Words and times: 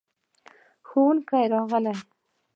ښوونکی 0.87 1.43
راغی. 1.51 1.93